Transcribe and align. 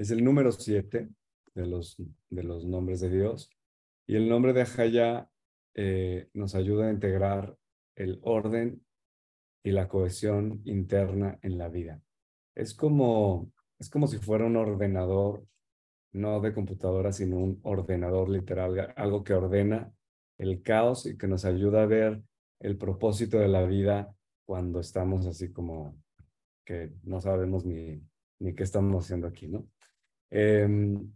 Es 0.00 0.10
el 0.10 0.24
número 0.24 0.50
siete 0.50 1.10
de 1.54 1.66
los, 1.66 1.98
de 2.30 2.42
los 2.42 2.64
nombres 2.64 3.00
de 3.00 3.10
Dios. 3.10 3.50
Y 4.06 4.16
el 4.16 4.30
nombre 4.30 4.54
de 4.54 4.62
Ahaya 4.62 5.28
eh, 5.74 6.30
nos 6.32 6.54
ayuda 6.54 6.86
a 6.86 6.90
integrar 6.90 7.54
el 7.96 8.18
orden 8.22 8.82
y 9.62 9.72
la 9.72 9.88
cohesión 9.88 10.62
interna 10.64 11.38
en 11.42 11.58
la 11.58 11.68
vida. 11.68 12.00
Es 12.54 12.72
como, 12.72 13.52
es 13.78 13.90
como 13.90 14.06
si 14.06 14.16
fuera 14.16 14.46
un 14.46 14.56
ordenador, 14.56 15.44
no 16.12 16.40
de 16.40 16.54
computadora, 16.54 17.12
sino 17.12 17.36
un 17.36 17.60
ordenador 17.62 18.30
literal, 18.30 18.94
algo 18.96 19.22
que 19.22 19.34
ordena 19.34 19.92
el 20.38 20.62
caos 20.62 21.04
y 21.04 21.18
que 21.18 21.28
nos 21.28 21.44
ayuda 21.44 21.82
a 21.82 21.86
ver 21.86 22.22
el 22.60 22.78
propósito 22.78 23.38
de 23.38 23.48
la 23.48 23.66
vida 23.66 24.16
cuando 24.46 24.80
estamos 24.80 25.26
así 25.26 25.52
como 25.52 25.94
que 26.64 26.90
no 27.02 27.20
sabemos 27.20 27.66
ni, 27.66 28.00
ni 28.40 28.54
qué 28.54 28.64
estamos 28.64 29.04
haciendo 29.04 29.26
aquí, 29.28 29.48
¿no? 29.48 29.68
Em, 30.30 31.12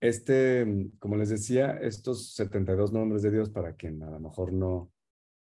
este, 0.00 0.90
como 0.98 1.16
les 1.16 1.30
decía, 1.30 1.78
estos 1.80 2.34
72 2.34 2.92
nombres 2.92 3.22
de 3.22 3.30
Dios, 3.30 3.50
para 3.50 3.74
quien 3.74 4.02
a 4.02 4.10
lo 4.10 4.20
mejor 4.20 4.52
no, 4.52 4.92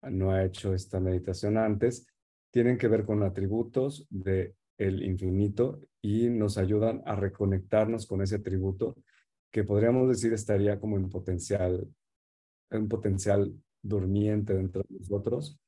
no 0.03 0.31
ha 0.31 0.43
hecho 0.45 0.73
esta 0.73 0.99
meditación 0.99 1.57
antes, 1.57 2.07
tienen 2.51 2.77
que 2.77 2.87
ver 2.87 3.05
con 3.05 3.23
atributos 3.23 4.07
de 4.09 4.55
el 4.77 5.03
infinito 5.03 5.81
y 6.01 6.29
nos 6.29 6.57
ayudan 6.57 7.01
a 7.05 7.15
reconectarnos 7.15 8.05
con 8.05 8.21
ese 8.21 8.35
atributo 8.35 8.95
que 9.51 9.63
podríamos 9.63 10.07
decir 10.07 10.33
estaría 10.33 10.79
como 10.79 10.97
en 10.97 11.09
potencial, 11.09 11.87
en 12.69 12.87
potencial 12.87 13.53
durmiente 13.81 14.53
dentro 14.53 14.83
de 14.87 14.99
nosotros 14.99 15.59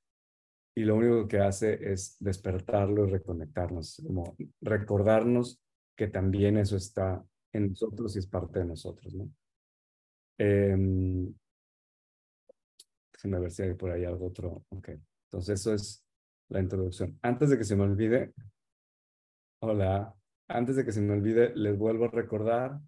y 0.79 0.85
lo 0.85 0.95
único 0.95 1.27
que 1.27 1.39
hace 1.39 1.91
es 1.91 2.15
despertarlo 2.21 3.05
y 3.05 3.11
reconectarnos, 3.11 4.01
como 4.01 4.37
recordarnos 4.61 5.61
que 5.93 6.07
también 6.07 6.55
eso 6.55 6.77
está 6.77 7.21
en 7.51 7.71
nosotros 7.71 8.15
y 8.15 8.19
es 8.19 8.27
parte 8.27 8.59
de 8.59 8.65
nosotros, 8.65 9.13
¿no? 9.13 9.29
Eh, 10.37 10.77
déjenme 13.11 13.39
ver 13.41 13.51
si 13.51 13.63
hay 13.63 13.73
por 13.73 13.91
ahí 13.91 14.05
algo 14.05 14.27
otro. 14.27 14.63
Ok, 14.69 14.91
entonces 15.25 15.59
eso 15.59 15.73
es 15.73 16.05
la 16.47 16.61
introducción. 16.61 17.19
Antes 17.23 17.49
de 17.49 17.57
que 17.57 17.65
se 17.65 17.75
me 17.75 17.83
olvide, 17.83 18.33
hola, 19.61 20.15
antes 20.47 20.77
de 20.77 20.85
que 20.85 20.93
se 20.93 21.01
me 21.01 21.11
olvide, 21.11 21.53
les 21.57 21.77
vuelvo 21.77 22.05
a 22.05 22.11
recordar 22.11 22.79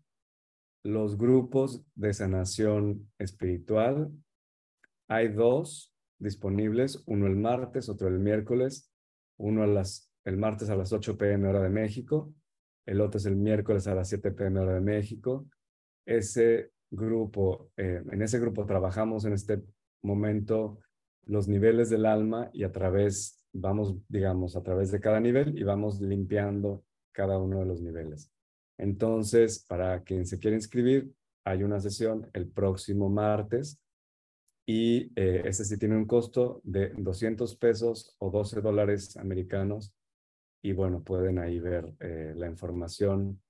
los 0.85 1.17
grupos 1.17 1.83
de 1.95 2.13
sanación 2.13 3.11
espiritual. 3.19 4.13
Hay 5.09 5.27
dos 5.27 5.90
disponibles, 6.21 7.03
uno 7.05 7.27
el 7.27 7.35
martes, 7.35 7.89
otro 7.89 8.07
el 8.07 8.19
miércoles, 8.19 8.91
uno 9.37 9.63
a 9.63 9.67
las, 9.67 10.11
el 10.23 10.37
martes 10.37 10.69
a 10.69 10.75
las 10.75 10.93
8 10.93 11.17
pm 11.17 11.47
hora 11.47 11.61
de 11.61 11.69
México, 11.69 12.33
el 12.85 13.01
otro 13.01 13.17
es 13.17 13.25
el 13.25 13.35
miércoles 13.35 13.87
a 13.87 13.95
las 13.95 14.09
7 14.09 14.31
pm 14.31 14.59
hora 14.59 14.73
de 14.73 14.81
México. 14.81 15.47
Ese 16.05 16.71
grupo, 16.89 17.71
eh, 17.77 18.03
en 18.11 18.21
ese 18.21 18.39
grupo 18.39 18.65
trabajamos 18.65 19.25
en 19.25 19.33
este 19.33 19.61
momento 20.01 20.79
los 21.25 21.47
niveles 21.47 21.89
del 21.89 22.05
alma 22.05 22.49
y 22.53 22.63
a 22.63 22.71
través, 22.71 23.45
vamos, 23.53 23.95
digamos, 24.07 24.55
a 24.55 24.63
través 24.63 24.91
de 24.91 24.99
cada 24.99 25.19
nivel 25.19 25.57
y 25.57 25.63
vamos 25.63 26.01
limpiando 26.01 26.83
cada 27.11 27.37
uno 27.37 27.59
de 27.59 27.65
los 27.65 27.81
niveles. 27.81 28.31
Entonces, 28.77 29.63
para 29.67 30.01
quien 30.03 30.25
se 30.25 30.39
quiere 30.39 30.57
inscribir, 30.57 31.13
hay 31.43 31.63
una 31.63 31.79
sesión 31.79 32.29
el 32.33 32.47
próximo 32.47 33.09
martes 33.09 33.79
y 34.65 35.11
eh, 35.19 35.43
ese 35.45 35.65
sí 35.65 35.77
tiene 35.77 35.97
un 35.97 36.05
costo 36.05 36.61
de 36.63 36.89
200 36.89 37.55
pesos 37.55 38.15
o 38.19 38.29
12 38.29 38.61
dólares 38.61 39.17
americanos 39.17 39.93
y 40.61 40.73
bueno, 40.73 41.03
pueden 41.03 41.39
ahí 41.39 41.59
ver 41.59 41.93
eh, 41.99 42.33
la 42.35 42.47
información 42.47 43.41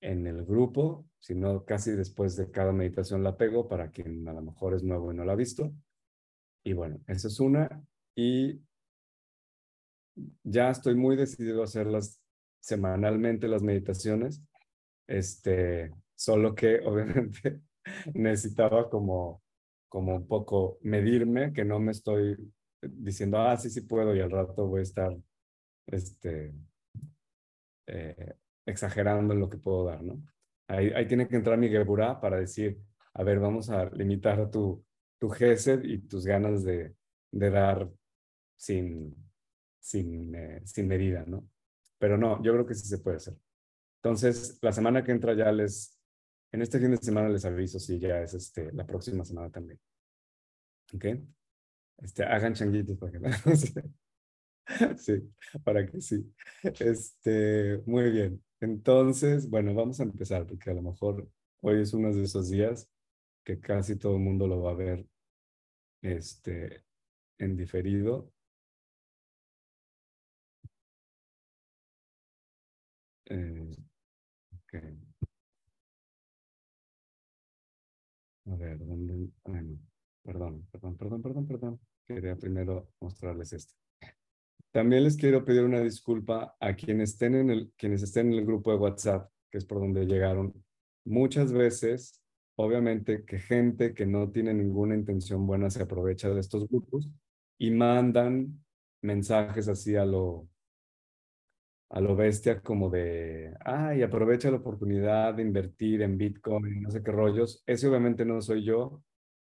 en 0.00 0.26
el 0.26 0.44
grupo, 0.44 1.06
si 1.18 1.34
no, 1.34 1.64
casi 1.64 1.92
después 1.92 2.36
de 2.36 2.50
cada 2.50 2.72
meditación 2.72 3.22
la 3.22 3.36
pego 3.36 3.68
para 3.68 3.90
quien 3.90 4.26
a 4.28 4.32
lo 4.32 4.42
mejor 4.42 4.74
es 4.74 4.82
nuevo 4.82 5.12
y 5.12 5.16
no 5.16 5.24
la 5.24 5.32
ha 5.32 5.36
visto. 5.36 5.72
Y 6.64 6.72
bueno, 6.72 7.00
esa 7.06 7.28
es 7.28 7.40
una. 7.40 7.84
Y 8.14 8.60
ya 10.42 10.70
estoy 10.70 10.94
muy 10.94 11.16
decidido 11.16 11.60
a 11.60 11.64
hacerlas 11.64 12.20
semanalmente, 12.60 13.48
las 13.48 13.62
meditaciones. 13.62 14.42
Este, 15.06 15.92
solo 16.14 16.54
que 16.54 16.80
obviamente 16.84 17.60
necesitaba 18.14 18.88
como, 18.88 19.42
como 19.88 20.16
un 20.16 20.26
poco 20.26 20.78
medirme, 20.82 21.52
que 21.52 21.64
no 21.64 21.78
me 21.78 21.92
estoy 21.92 22.36
diciendo, 22.82 23.38
ah, 23.38 23.56
sí, 23.56 23.70
sí 23.70 23.82
puedo 23.82 24.14
y 24.14 24.20
al 24.20 24.30
rato 24.30 24.66
voy 24.66 24.80
a 24.80 24.82
estar 24.82 25.16
este, 25.86 26.54
eh, 27.86 28.34
exagerando 28.66 29.34
en 29.34 29.40
lo 29.40 29.48
que 29.48 29.58
puedo 29.58 29.84
dar, 29.84 30.02
¿no? 30.02 30.22
Ahí, 30.68 30.90
ahí 30.94 31.06
tiene 31.06 31.28
que 31.28 31.36
entrar 31.36 31.58
mi 31.58 31.68
Geburá 31.68 32.20
para 32.20 32.38
decir, 32.38 32.78
a 33.12 33.22
ver, 33.22 33.38
vamos 33.38 33.70
a 33.70 33.86
limitar 33.90 34.50
tu, 34.50 34.84
tu 35.18 35.28
gesed 35.28 35.84
y 35.84 35.98
tus 35.98 36.24
ganas 36.24 36.64
de, 36.64 36.94
de 37.30 37.50
dar 37.50 37.90
sin, 38.56 39.14
sin, 39.78 40.34
eh, 40.34 40.62
sin 40.64 40.88
medida, 40.88 41.24
¿no? 41.26 41.48
Pero 41.98 42.16
no, 42.16 42.42
yo 42.42 42.52
creo 42.52 42.66
que 42.66 42.74
sí 42.74 42.86
se 42.86 42.98
puede 42.98 43.18
hacer. 43.18 43.34
Entonces, 44.02 44.58
la 44.62 44.72
semana 44.72 45.04
que 45.04 45.12
entra 45.12 45.34
ya 45.34 45.52
les, 45.52 45.93
en 46.54 46.62
este 46.62 46.78
fin 46.78 46.92
de 46.92 46.98
semana 46.98 47.28
les 47.28 47.44
aviso 47.44 47.80
si 47.80 47.98
ya 47.98 48.22
es 48.22 48.32
este, 48.34 48.70
la 48.72 48.86
próxima 48.86 49.24
semana 49.24 49.50
también. 49.50 49.80
¿Ok? 50.94 51.04
Este, 51.98 52.24
hagan 52.24 52.54
changuitos 52.54 52.98
para 52.98 53.12
que 53.12 53.18
Sí, 54.98 55.34
para 55.64 55.86
que 55.86 56.00
sí. 56.00 56.32
Este, 56.62 57.82
muy 57.86 58.10
bien. 58.10 58.44
Entonces, 58.60 59.48
bueno, 59.50 59.74
vamos 59.74 60.00
a 60.00 60.04
empezar 60.04 60.46
porque 60.46 60.70
a 60.70 60.74
lo 60.74 60.82
mejor 60.82 61.28
hoy 61.60 61.82
es 61.82 61.92
uno 61.92 62.12
de 62.12 62.22
esos 62.22 62.50
días 62.50 62.88
que 63.44 63.60
casi 63.60 63.96
todo 63.96 64.16
el 64.16 64.22
mundo 64.22 64.46
lo 64.46 64.62
va 64.62 64.72
a 64.72 64.74
ver 64.74 65.06
este, 66.02 66.84
en 67.38 67.56
diferido. 67.56 68.32
Eh, 73.26 73.74
A 78.50 78.56
ver, 78.56 78.78
¿dónde? 78.78 79.28
Perdón, 80.94 81.22
perdón, 81.22 81.46
perdón, 81.46 81.46
perdón. 81.46 81.80
Quería 82.06 82.36
primero 82.36 82.88
mostrarles 83.00 83.52
esto. 83.52 83.74
También 84.72 85.04
les 85.04 85.16
quiero 85.16 85.44
pedir 85.44 85.62
una 85.62 85.80
disculpa 85.80 86.56
a 86.58 86.74
quienes 86.74 87.10
estén 87.10 87.36
en 87.36 87.50
el, 87.50 87.72
quienes 87.76 88.02
estén 88.02 88.32
en 88.32 88.40
el 88.40 88.44
grupo 88.44 88.72
de 88.72 88.78
WhatsApp, 88.78 89.30
que 89.50 89.58
es 89.58 89.64
por 89.64 89.78
donde 89.78 90.04
llegaron. 90.04 90.52
Muchas 91.04 91.52
veces, 91.52 92.20
obviamente, 92.56 93.24
que 93.24 93.38
gente 93.38 93.94
que 93.94 94.04
no 94.04 94.30
tiene 94.30 94.52
ninguna 94.52 94.96
intención 94.96 95.46
buena 95.46 95.70
se 95.70 95.82
aprovecha 95.82 96.28
de 96.28 96.40
estos 96.40 96.68
grupos 96.68 97.08
y 97.56 97.70
mandan 97.70 98.64
mensajes 99.00 99.68
así 99.68 99.94
a 99.94 100.04
lo, 100.04 100.48
a 101.90 102.00
lo 102.00 102.16
bestia 102.16 102.60
como 102.60 102.90
de, 102.90 103.54
ay, 103.60 104.02
aprovecha 104.02 104.50
la 104.50 104.56
oportunidad 104.56 105.34
de 105.34 105.42
invertir 105.42 106.02
en 106.02 106.18
Bitcoin, 106.18 106.82
no 106.82 106.90
sé 106.90 107.02
qué 107.02 107.12
rollos. 107.12 107.62
Ese 107.66 107.86
obviamente 107.86 108.24
no 108.24 108.40
soy 108.40 108.64
yo. 108.64 109.04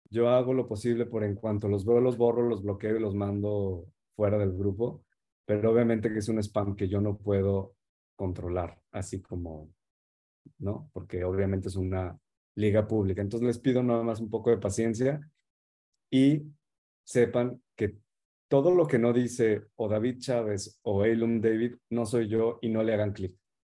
Yo 0.09 0.29
hago 0.29 0.53
lo 0.53 0.67
posible 0.67 1.05
por 1.05 1.23
en 1.23 1.35
cuanto 1.35 1.67
los 1.67 1.85
veo, 1.85 1.99
los 1.99 2.17
borro, 2.17 2.47
los 2.47 2.63
bloqueo 2.63 2.97
y 2.97 2.99
los 2.99 3.15
mando 3.15 3.85
fuera 4.15 4.37
del 4.37 4.53
grupo 4.53 5.03
pero 5.47 5.71
obviamente 5.71 6.11
que 6.11 6.19
es 6.19 6.27
un 6.27 6.39
spam 6.39 6.75
que 6.75 6.89
yo 6.89 6.99
no 6.99 7.17
puedo 7.17 7.77
controlar, 8.17 8.81
así 8.91 9.21
como, 9.21 9.73
¿no? 10.59 10.89
Porque 10.91 11.23
obviamente 11.23 11.69
es 11.69 11.77
una 11.77 12.19
liga 12.55 12.85
pública. 12.85 13.21
Entonces 13.21 13.47
les 13.47 13.59
pido 13.59 13.81
nada 13.81 14.03
más 14.03 14.19
un 14.19 14.29
poco 14.29 14.49
de 14.49 14.57
paciencia 14.57 15.21
y 16.11 16.43
sepan 17.05 17.61
que 17.77 17.95
todo 18.49 18.75
lo 18.75 18.87
que 18.87 18.99
no 18.99 19.13
dice 19.13 19.63
o 19.77 19.87
David 19.87 20.19
Chávez 20.19 20.79
o 20.81 21.05
Elum 21.05 21.39
David 21.39 21.75
no 21.91 22.05
soy 22.05 22.27
yo 22.27 22.59
y 22.61 22.67
no 22.67 22.83
le 22.83 22.93
hagan 22.93 23.13
clic, 23.13 23.33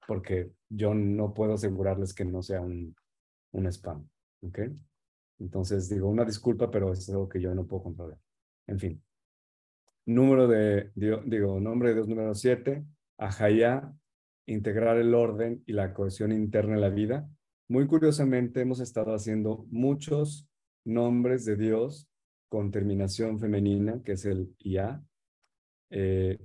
porque 0.07 0.51
yo 0.69 0.95
no 0.95 1.35
puedo 1.35 1.53
asegurarles 1.53 2.15
que 2.15 2.25
no 2.25 2.41
sea 2.41 2.61
un, 2.61 2.95
un 3.51 3.67
spam, 3.67 4.09
¿ok? 4.41 4.59
Entonces 5.39 5.89
digo 5.89 6.09
una 6.09 6.25
disculpa, 6.25 6.69
pero 6.69 6.91
es 6.91 7.09
algo 7.09 7.29
que 7.29 7.41
yo 7.41 7.53
no 7.55 7.65
puedo 7.65 7.83
controlar. 7.83 8.17
En 8.67 8.79
fin, 8.79 9.03
número 10.05 10.47
de, 10.47 10.91
digo, 10.95 11.59
nombre 11.59 11.89
de 11.89 11.95
Dios 11.95 12.07
número 12.07 12.33
7, 12.33 12.85
Ajayá, 13.17 13.93
integrar 14.45 14.97
el 14.97 15.13
orden 15.13 15.63
y 15.65 15.73
la 15.73 15.93
cohesión 15.93 16.31
interna 16.31 16.75
en 16.75 16.81
la 16.81 16.89
vida. 16.89 17.29
Muy 17.67 17.85
curiosamente 17.85 18.61
hemos 18.61 18.79
estado 18.79 19.13
haciendo 19.13 19.65
muchos 19.69 20.47
nombres 20.85 21.45
de 21.45 21.55
Dios 21.55 22.07
con 22.49 22.71
terminación 22.71 23.39
femenina, 23.39 24.01
que 24.03 24.13
es 24.13 24.25
el 24.25 24.55
IA, 24.59 25.03
eh, 25.91 26.39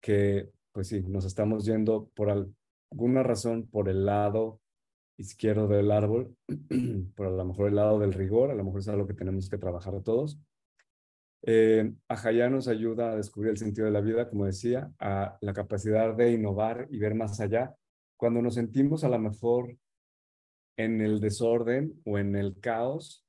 que 0.00 0.50
pues 0.72 0.88
sí, 0.88 1.02
nos 1.02 1.24
estamos 1.24 1.64
yendo 1.64 2.10
por 2.14 2.30
alguna 2.30 3.22
razón 3.22 3.66
por 3.66 3.88
el 3.88 4.06
lado 4.06 4.60
izquierdo 5.18 5.68
del 5.68 5.90
árbol, 5.90 6.34
por 7.14 7.26
a 7.26 7.30
lo 7.30 7.44
mejor 7.44 7.68
el 7.68 7.76
lado 7.76 7.98
del 7.98 8.14
rigor, 8.14 8.50
a 8.50 8.54
lo 8.54 8.64
mejor 8.64 8.80
es 8.80 8.88
algo 8.88 9.06
que 9.06 9.14
tenemos 9.14 9.50
que 9.50 9.58
trabajar 9.58 10.00
todos, 10.02 10.38
eh, 11.42 11.92
nos 12.50 12.68
ayuda 12.68 13.12
a 13.12 13.16
descubrir 13.16 13.50
el 13.50 13.58
sentido 13.58 13.86
de 13.86 13.92
la 13.92 14.00
vida, 14.00 14.28
como 14.28 14.46
decía, 14.46 14.90
a 14.98 15.36
la 15.40 15.52
capacidad 15.52 16.14
de 16.14 16.32
innovar 16.32 16.88
y 16.90 16.98
ver 16.98 17.14
más 17.14 17.40
allá. 17.40 17.74
Cuando 18.16 18.42
nos 18.42 18.54
sentimos 18.54 19.04
a 19.04 19.08
lo 19.08 19.18
mejor 19.18 19.76
en 20.76 21.00
el 21.00 21.20
desorden 21.20 22.00
o 22.04 22.18
en 22.18 22.36
el 22.36 22.58
caos 22.60 23.24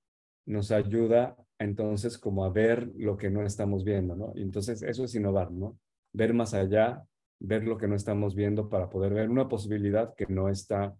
nos 0.45 0.71
ayuda 0.71 1.36
entonces 1.59 2.18
como 2.18 2.45
a 2.45 2.50
ver 2.50 2.91
lo 2.95 3.18
que 3.18 3.30
no 3.30 3.44
estamos 3.44 3.83
viendo, 3.83 4.15
¿no? 4.15 4.31
Y 4.36 4.41
entonces 4.41 4.81
eso 4.81 5.03
es 5.03 5.13
innovar, 5.13 5.51
¿no? 5.51 5.77
Ver 6.13 6.33
más 6.33 6.53
allá, 6.53 7.03
ver 7.39 7.65
lo 7.65 7.77
que 7.77 7.88
no 7.88 7.95
estamos 7.95 8.33
viendo 8.33 8.69
para 8.69 8.89
poder 8.89 9.13
ver 9.13 9.30
una 9.30 9.47
posibilidad 9.47 10.13
que 10.15 10.25
no 10.27 10.50
está 10.50 10.95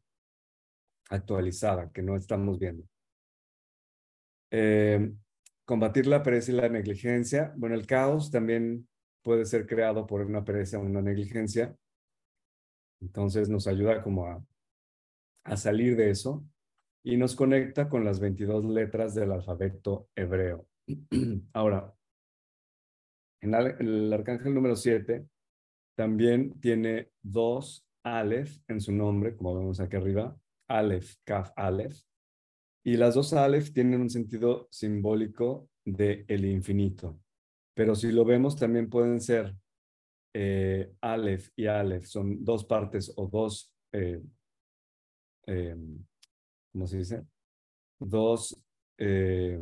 actualizada, 1.10 1.92
que 1.92 2.02
no 2.02 2.16
estamos 2.16 2.60
viendo. 2.60 2.84
Eh, 4.52 5.12
combatir 5.66 6.08
la 6.08 6.24
pereza 6.24 6.52
y 6.52 6.56
la 6.56 6.70
negligencia. 6.70 7.54
Bueno, 7.56 7.76
el 7.76 7.86
caos 7.86 8.32
también 8.32 8.88
puede 9.24 9.46
ser 9.46 9.68
creado 9.68 10.08
por 10.08 10.22
una 10.22 10.44
pereza 10.44 10.80
o 10.80 10.82
una 10.82 11.02
negligencia. 11.02 11.76
Entonces 13.02 13.50
nos 13.50 13.68
ayuda 13.68 14.02
como 14.02 14.26
a, 14.26 14.44
salir 15.56 15.96
de 15.96 16.12
eso 16.12 16.44
y 17.04 17.18
nos 17.18 17.36
conecta 17.36 17.90
con 17.90 18.04
las 18.04 18.20
22 18.20 18.66
letras 18.66 19.16
del 19.16 19.32
alfabeto 19.32 20.10
hebreo. 20.16 20.68
Ahora, 21.54 21.94
el 23.42 24.12
arcángel 24.14 24.54
número 24.54 24.76
7 24.76 25.26
también 25.96 26.60
tiene 26.60 27.12
dos 27.22 27.86
Aleph 28.04 28.58
en 28.68 28.82
su 28.82 28.92
nombre, 28.92 29.36
como 29.36 29.58
vemos 29.58 29.80
aquí 29.80 29.96
arriba, 29.96 30.38
Aleph, 30.70 31.16
Kaf, 31.26 31.52
Aleph. 31.56 32.00
Y 32.86 32.96
las 32.96 33.16
dos 33.16 33.34
Aleph 33.34 33.74
tienen 33.74 34.02
un 34.02 34.10
sentido 34.10 34.68
simbólico 34.72 35.70
de 35.86 36.24
el 36.28 36.46
infinito. 36.46 37.20
Pero 37.76 37.96
si 37.96 38.12
lo 38.12 38.24
vemos, 38.24 38.56
también 38.56 38.90
pueden 38.90 39.20
ser 39.20 39.56
eh, 40.34 40.94
Aleph 41.02 41.50
y 41.56 41.66
Aleph. 41.66 42.06
Son 42.06 42.44
dos 42.44 42.64
partes 42.64 43.12
o 43.18 43.28
dos 43.28 43.74
eh, 43.92 44.22
em, 45.46 46.06
¿cómo 46.72 46.88
se 46.88 46.98
dice? 46.98 47.26
Dos 48.00 48.62
eh, 48.98 49.60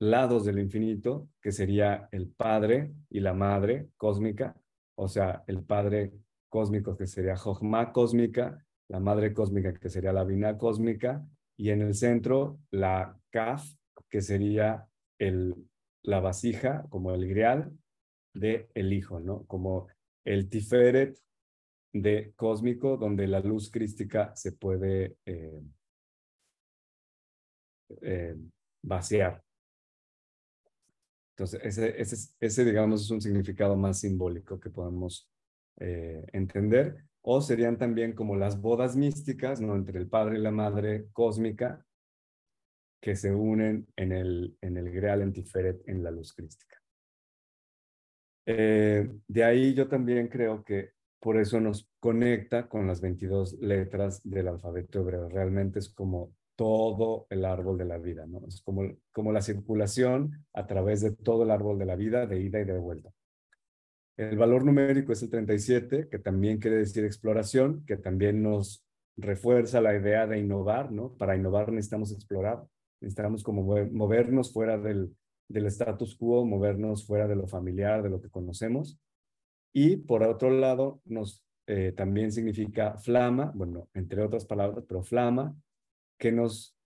lados 0.00 0.44
del 0.44 0.58
infinito, 0.58 1.28
que 1.42 1.52
sería 1.52 2.08
el 2.12 2.28
Padre 2.28 2.92
y 3.10 3.20
la 3.20 3.34
Madre 3.34 3.90
cósmica, 3.96 4.56
o 4.96 5.08
sea, 5.08 5.44
el 5.46 5.62
Padre 5.64 6.12
cósmico 6.48 6.96
que 6.96 7.06
sería 7.06 7.36
Jochma 7.36 7.92
cósmica, 7.92 8.64
la 8.88 9.00
Madre 9.00 9.32
cósmica 9.32 9.72
que 9.74 9.90
sería 9.90 10.12
la 10.12 10.24
Vina 10.24 10.56
cósmica, 10.56 11.26
y 11.56 11.70
en 11.70 11.82
el 11.82 11.94
centro 11.94 12.58
la 12.70 13.18
Kaf, 13.30 13.68
que 14.08 14.22
sería 14.22 14.88
el, 15.18 15.54
la 16.02 16.20
vasija, 16.20 16.86
como 16.88 17.12
el 17.12 17.28
grial 17.28 17.72
de 18.34 18.68
Hijo, 18.74 19.20
¿no? 19.20 19.44
Como 19.46 19.88
el 20.24 20.48
Tiferet 20.48 21.18
de 21.92 22.32
cósmico, 22.36 22.96
donde 22.96 23.26
la 23.26 23.40
luz 23.40 23.70
crística 23.70 24.34
se 24.36 24.52
puede 24.52 25.16
eh, 25.26 25.62
eh, 28.02 28.36
vaciar. 28.82 29.42
Entonces, 31.36 31.60
ese, 31.62 32.00
ese, 32.00 32.34
ese, 32.40 32.64
digamos, 32.64 33.02
es 33.02 33.10
un 33.10 33.20
significado 33.20 33.76
más 33.76 34.00
simbólico 34.00 34.58
que 34.58 34.70
podemos 34.70 35.28
eh, 35.78 36.24
entender. 36.32 37.07
O 37.30 37.42
serían 37.42 37.76
también 37.76 38.14
como 38.14 38.36
las 38.36 38.58
bodas 38.58 38.96
místicas, 38.96 39.60
¿no? 39.60 39.76
Entre 39.76 39.98
el 39.98 40.08
padre 40.08 40.38
y 40.38 40.40
la 40.40 40.50
madre 40.50 41.08
cósmica, 41.12 41.84
que 43.02 43.16
se 43.16 43.34
unen 43.34 43.86
en 43.96 44.12
el, 44.12 44.56
en 44.62 44.78
el 44.78 44.90
Greal 44.90 45.20
Entiferet 45.20 45.86
en 45.86 46.02
la 46.02 46.10
luz 46.10 46.32
crística. 46.32 46.80
Eh, 48.46 49.10
de 49.26 49.44
ahí 49.44 49.74
yo 49.74 49.88
también 49.88 50.28
creo 50.28 50.64
que 50.64 50.92
por 51.20 51.36
eso 51.36 51.60
nos 51.60 51.86
conecta 52.00 52.66
con 52.66 52.86
las 52.86 53.02
22 53.02 53.58
letras 53.60 54.22
del 54.24 54.48
alfabeto 54.48 55.00
hebreo. 55.00 55.28
Realmente 55.28 55.80
es 55.80 55.90
como 55.90 56.32
todo 56.56 57.26
el 57.28 57.44
árbol 57.44 57.76
de 57.76 57.84
la 57.84 57.98
vida, 57.98 58.24
¿no? 58.26 58.40
Es 58.48 58.62
como, 58.62 58.90
como 59.12 59.32
la 59.32 59.42
circulación 59.42 60.46
a 60.54 60.66
través 60.66 61.02
de 61.02 61.10
todo 61.10 61.42
el 61.42 61.50
árbol 61.50 61.78
de 61.78 61.84
la 61.84 61.94
vida, 61.94 62.26
de 62.26 62.40
ida 62.40 62.58
y 62.58 62.64
de 62.64 62.78
vuelta. 62.78 63.12
El 64.18 64.36
valor 64.36 64.64
numérico 64.64 65.12
es 65.12 65.22
el 65.22 65.30
37, 65.30 66.08
que 66.10 66.18
también 66.18 66.58
quiere 66.58 66.78
decir 66.78 67.04
exploración, 67.04 67.84
que 67.86 67.96
también 67.96 68.42
nos 68.42 68.84
refuerza 69.16 69.80
la 69.80 69.94
idea 69.94 70.26
de 70.26 70.40
innovar, 70.40 70.90
¿no? 70.90 71.14
Para 71.16 71.36
innovar 71.36 71.70
necesitamos 71.70 72.10
explorar, 72.10 72.66
necesitamos 73.00 73.44
como 73.44 73.62
movernos 73.62 74.52
fuera 74.52 74.76
del, 74.76 75.16
del 75.48 75.66
status 75.66 76.16
quo, 76.16 76.44
movernos 76.44 77.06
fuera 77.06 77.28
de 77.28 77.36
lo 77.36 77.46
familiar, 77.46 78.02
de 78.02 78.10
lo 78.10 78.20
que 78.20 78.28
conocemos. 78.28 78.98
Y 79.72 79.98
por 79.98 80.24
otro 80.24 80.50
lado, 80.50 81.00
nos 81.04 81.44
eh, 81.68 81.92
también 81.96 82.32
significa 82.32 82.98
flama, 82.98 83.52
bueno, 83.54 83.88
entre 83.94 84.20
otras 84.22 84.44
palabras, 84.46 84.84
pero 84.88 85.04
flama 85.04 85.54
que 86.18 86.32
nos 86.32 86.76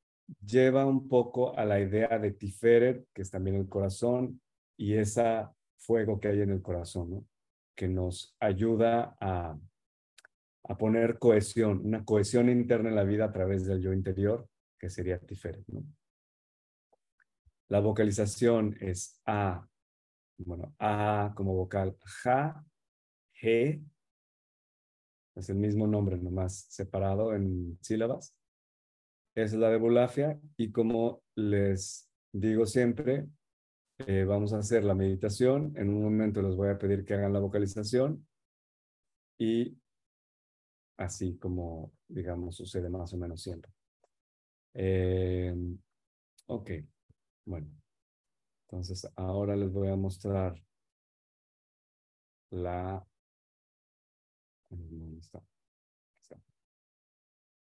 lleva 0.44 0.84
un 0.84 1.08
poco 1.08 1.56
a 1.56 1.64
la 1.64 1.80
idea 1.80 2.18
de 2.18 2.32
Tiferet, 2.32 3.06
que 3.14 3.22
es 3.22 3.30
también 3.30 3.56
el 3.56 3.70
corazón, 3.70 4.42
y 4.76 4.94
ese 4.94 5.46
fuego 5.86 6.20
que 6.20 6.28
hay 6.28 6.40
en 6.40 6.50
el 6.50 6.62
corazón, 6.62 7.10
¿no? 7.10 7.26
que 7.74 7.88
nos 7.88 8.36
ayuda 8.40 9.16
a, 9.20 9.58
a 10.64 10.78
poner 10.78 11.18
cohesión, 11.18 11.80
una 11.84 12.04
cohesión 12.04 12.48
interna 12.48 12.90
en 12.90 12.96
la 12.96 13.04
vida 13.04 13.26
a 13.26 13.32
través 13.32 13.66
del 13.66 13.80
yo 13.80 13.92
interior, 13.92 14.48
que 14.78 14.90
sería 14.90 15.18
Tiferet. 15.18 15.64
¿no? 15.68 15.84
La 17.68 17.80
vocalización 17.80 18.76
es 18.80 19.20
A, 19.26 19.66
bueno, 20.38 20.74
A 20.78 21.32
como 21.34 21.54
vocal, 21.54 21.96
Ja, 22.22 22.64
G, 23.40 23.82
es 25.34 25.48
el 25.48 25.56
mismo 25.56 25.86
nombre, 25.86 26.18
nomás 26.18 26.66
separado 26.68 27.34
en 27.34 27.78
sílabas 27.80 28.36
es 29.34 29.52
la 29.54 29.70
de 29.70 29.78
Bulafia 29.78 30.40
y 30.56 30.72
como 30.72 31.22
les 31.34 32.10
digo 32.32 32.66
siempre, 32.66 33.26
eh, 34.06 34.24
vamos 34.24 34.52
a 34.52 34.58
hacer 34.58 34.84
la 34.84 34.94
meditación. 34.94 35.72
En 35.76 35.88
un 35.88 36.02
momento 36.02 36.42
les 36.42 36.56
voy 36.56 36.68
a 36.68 36.78
pedir 36.78 37.04
que 37.04 37.14
hagan 37.14 37.32
la 37.32 37.40
vocalización 37.40 38.26
y 39.38 39.76
así 40.96 41.36
como, 41.38 41.92
digamos, 42.08 42.56
sucede 42.56 42.88
más 42.88 43.12
o 43.12 43.16
menos 43.16 43.42
siempre. 43.42 43.72
Eh, 44.74 45.54
ok, 46.46 46.70
bueno. 47.44 47.70
Entonces, 48.68 49.06
ahora 49.16 49.56
les 49.56 49.70
voy 49.72 49.88
a 49.88 49.96
mostrar 49.96 50.54
la... 52.50 53.06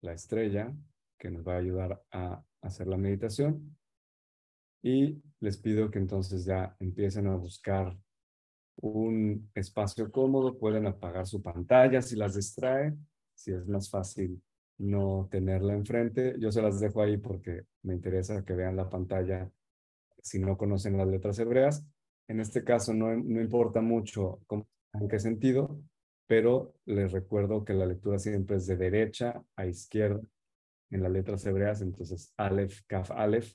La 0.00 0.12
estrella 0.12 0.74
que 1.18 1.30
nos 1.30 1.46
va 1.46 1.54
a 1.54 1.58
ayudar 1.58 2.02
a 2.10 2.42
hacer 2.62 2.86
la 2.86 2.96
meditación. 2.96 3.76
Y 4.82 5.22
les 5.44 5.58
pido 5.58 5.90
que 5.90 5.98
entonces 5.98 6.44
ya 6.44 6.74
empiecen 6.80 7.26
a 7.26 7.36
buscar 7.36 7.96
un 8.76 9.50
espacio 9.54 10.10
cómodo, 10.10 10.58
pueden 10.58 10.86
apagar 10.86 11.26
su 11.26 11.42
pantalla 11.42 12.02
si 12.02 12.16
las 12.16 12.34
distrae, 12.34 12.94
si 13.34 13.52
es 13.52 13.66
más 13.68 13.90
fácil 13.90 14.42
no 14.78 15.28
tenerla 15.30 15.74
enfrente. 15.74 16.34
Yo 16.40 16.50
se 16.50 16.62
las 16.62 16.80
dejo 16.80 17.02
ahí 17.02 17.18
porque 17.18 17.64
me 17.82 17.94
interesa 17.94 18.44
que 18.44 18.54
vean 18.54 18.76
la 18.76 18.88
pantalla 18.88 19.50
si 20.22 20.38
no 20.38 20.56
conocen 20.56 20.96
las 20.96 21.06
letras 21.06 21.38
hebreas. 21.38 21.86
En 22.26 22.40
este 22.40 22.64
caso 22.64 22.94
no, 22.94 23.14
no 23.14 23.40
importa 23.40 23.80
mucho 23.80 24.40
en 24.94 25.08
qué 25.08 25.18
sentido, 25.18 25.78
pero 26.26 26.74
les 26.86 27.12
recuerdo 27.12 27.64
que 27.64 27.74
la 27.74 27.86
lectura 27.86 28.18
siempre 28.18 28.56
es 28.56 28.66
de 28.66 28.76
derecha 28.76 29.44
a 29.56 29.66
izquierda 29.66 30.22
en 30.90 31.02
las 31.02 31.12
letras 31.12 31.44
hebreas, 31.44 31.82
entonces 31.82 32.32
Aleph, 32.36 32.82
Kaf, 32.86 33.10
Aleph, 33.10 33.52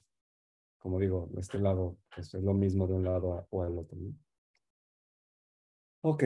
como 0.79 0.99
digo, 0.99 1.29
de 1.31 1.41
este 1.41 1.59
lado 1.59 1.97
pues, 2.15 2.33
es 2.33 2.43
lo 2.43 2.53
mismo 2.53 2.87
de 2.87 2.93
un 2.93 3.03
lado 3.03 3.47
o 3.49 3.63
al 3.63 3.77
otro. 3.77 3.97
Ok, 6.01 6.23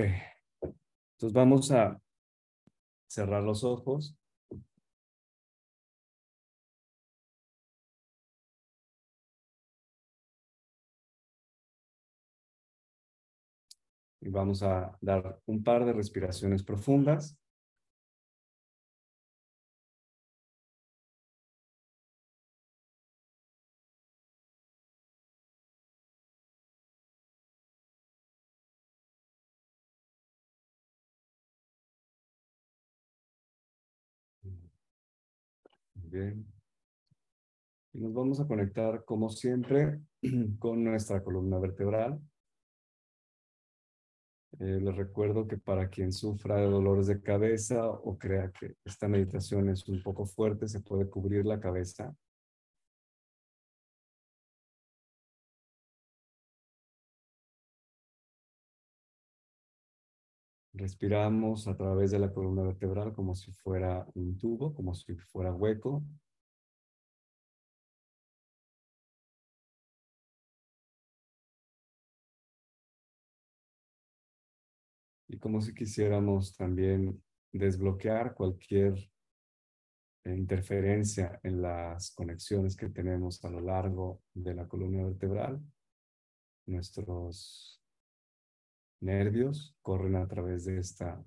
entonces 0.61 1.33
vamos 1.33 1.71
a 1.71 1.99
cerrar 3.07 3.43
los 3.43 3.63
ojos. 3.63 4.15
Y 14.21 14.29
vamos 14.29 14.63
a 14.63 14.97
dar 15.01 15.41
un 15.45 15.63
par 15.63 15.85
de 15.85 15.93
respiraciones 15.93 16.63
profundas. 16.63 17.37
Bien. 36.13 36.45
Y 37.91 37.99
nos 37.99 38.13
vamos 38.13 38.39
a 38.39 38.45
conectar, 38.45 39.03
como 39.03 39.29
siempre, 39.29 39.99
con 40.59 40.83
nuestra 40.83 41.23
columna 41.23 41.57
vertebral. 41.57 42.21
Eh, 44.59 44.79
les 44.79 44.95
recuerdo 44.95 45.47
que 45.47 45.57
para 45.57 45.89
quien 45.89 46.11
sufra 46.11 46.57
de 46.57 46.67
dolores 46.67 47.07
de 47.07 47.19
cabeza 47.19 47.89
o 47.89 48.15
crea 48.19 48.51
que 48.51 48.75
esta 48.85 49.07
meditación 49.07 49.69
es 49.69 49.89
un 49.89 50.03
poco 50.03 50.27
fuerte, 50.27 50.67
se 50.67 50.81
puede 50.81 51.09
cubrir 51.09 51.47
la 51.47 51.59
cabeza. 51.59 52.15
Respiramos 60.83 61.65
a 61.69 61.77
través 61.77 62.11
de 62.11 62.19
la 62.19 62.33
columna 62.33 62.63
vertebral 62.63 63.13
como 63.13 63.35
si 63.35 63.53
fuera 63.53 64.05
un 64.15 64.37
tubo, 64.37 64.73
como 64.73 64.93
si 64.93 65.15
fuera 65.15 65.53
hueco. 65.53 66.03
y 75.29 75.37
como 75.39 75.61
si 75.61 75.73
quisiéramos 75.73 76.53
también 76.57 77.23
desbloquear 77.53 78.33
cualquier 78.33 79.09
interferencia 80.25 81.39
en 81.43 81.61
las 81.61 82.11
conexiones 82.11 82.75
que 82.75 82.89
tenemos 82.89 83.43
a 83.45 83.49
lo 83.49 83.61
largo 83.61 84.21
de 84.33 84.53
la 84.53 84.67
columna 84.67 85.05
vertebral. 85.05 85.61
Nuestros 86.65 87.82
nervios 89.03 89.75
corren 89.81 90.15
a 90.15 90.27
través 90.27 90.65
de 90.65 90.79
esta 90.79 91.23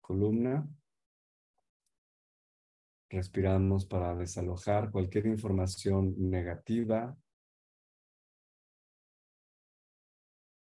columna. 0.00 0.68
Respiramos 3.10 3.86
para 3.86 4.14
desalojar 4.16 4.90
cualquier 4.90 5.26
información 5.26 6.14
negativa 6.18 7.16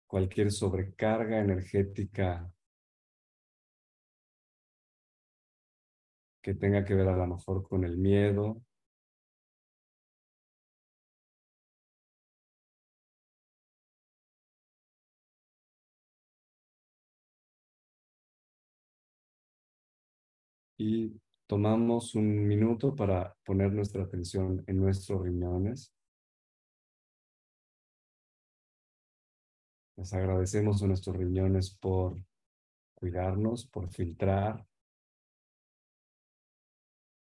cualquier 0.07 0.51
sobrecarga 0.51 1.41
energética 1.41 2.51
que 6.41 6.55
tenga 6.55 6.85
que 6.85 6.95
ver 6.95 7.09
a 7.09 7.17
lo 7.17 7.27
mejor 7.27 7.69
con 7.69 7.85
el 7.85 7.99
miedo. 7.99 8.63
Y 20.79 21.21
tomamos 21.47 22.15
un 22.15 22.47
minuto 22.47 22.95
para 22.95 23.35
poner 23.45 23.73
nuestra 23.73 24.03
atención 24.03 24.63
en 24.67 24.79
nuestros 24.79 25.23
riñones. 25.23 25.93
Les 29.97 30.13
agradecemos 30.13 30.83
a 30.83 30.87
nuestros 30.87 31.17
riñones 31.17 31.71
por 31.71 32.23
cuidarnos, 32.95 33.67
por 33.67 33.89
filtrar, 33.89 34.67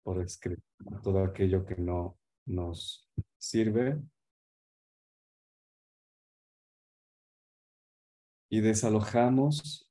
por 0.04 0.22
excretar 0.22 1.02
todo 1.04 1.24
aquello 1.24 1.66
que 1.66 1.76
no 1.76 2.18
nos 2.46 3.08
sirve. 3.38 4.02
Y 8.50 8.62
desalojamos 8.62 9.87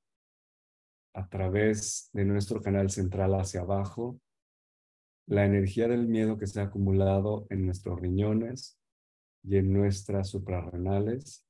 a 1.16 1.26
través 1.28 2.10
de 2.12 2.26
nuestro 2.26 2.60
canal 2.60 2.90
central 2.90 3.34
hacia 3.34 3.62
abajo 3.62 4.20
la 5.26 5.46
energía 5.46 5.88
del 5.88 6.06
miedo 6.06 6.36
que 6.36 6.46
se 6.46 6.60
ha 6.60 6.64
acumulado 6.64 7.46
en 7.48 7.64
nuestros 7.64 7.98
riñones 7.98 8.78
y 9.42 9.56
en 9.56 9.72
nuestras 9.72 10.28
suprarrenales 10.28 11.42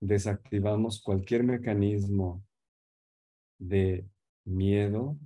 desactivamos 0.00 1.02
cualquier 1.02 1.42
mecanismo 1.42 2.44
de 3.58 4.08
miedo 4.44 5.18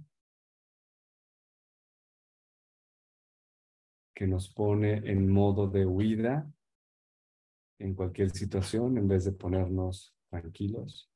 que 4.14 4.26
nos 4.26 4.48
pone 4.48 5.10
en 5.10 5.30
modo 5.30 5.68
de 5.68 5.84
huida 5.84 6.50
en 7.78 7.94
cualquier 7.94 8.30
situación 8.30 8.96
en 8.96 9.08
vez 9.08 9.26
de 9.26 9.32
ponernos 9.32 10.16
tranquilos. 10.30 11.13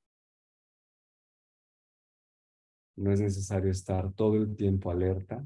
No 2.98 3.12
es 3.12 3.20
necesario 3.20 3.70
estar 3.70 4.12
todo 4.12 4.34
el 4.34 4.56
tiempo 4.56 4.90
alerta. 4.90 5.44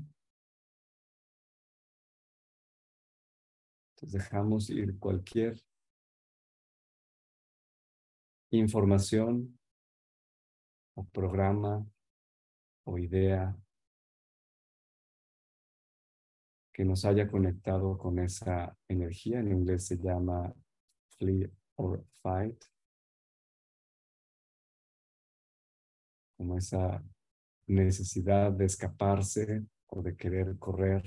Entonces 3.90 4.22
dejamos 4.22 4.70
ir 4.70 4.98
cualquier 4.98 5.62
información 8.52 9.58
o 10.94 11.04
programa 11.04 11.86
o 12.84 12.96
idea 12.96 13.54
que 16.72 16.86
nos 16.86 17.04
haya 17.04 17.30
conectado 17.30 17.98
con 17.98 18.18
esa 18.18 18.74
energía. 18.88 19.40
En 19.40 19.52
inglés 19.52 19.86
se 19.88 19.98
llama 19.98 20.54
flee 21.18 21.50
or 21.76 22.02
fight. 22.22 22.64
Como 26.38 26.56
esa 26.56 27.04
necesidad 27.66 28.52
de 28.52 28.64
escaparse 28.66 29.64
o 29.88 30.02
de 30.02 30.16
querer 30.16 30.58
correr, 30.58 31.02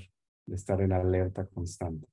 de 0.46 0.54
estar 0.54 0.80
en 0.80 0.92
alerta 0.92 1.46
constante. 1.46 2.06